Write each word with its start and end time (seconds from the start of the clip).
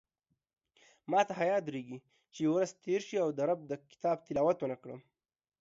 ماته 1.11 1.33
حیاء 1.39 1.61
درېږې 1.67 1.97
چې 2.33 2.41
ورځ 2.53 2.69
تېره 2.83 3.03
شي 3.07 3.15
او 3.23 3.29
د 3.37 3.39
رب 3.49 3.59
د 3.67 3.73
کتاب 3.91 4.17
تلاوت 4.27 4.57
ونکړم 4.61 4.99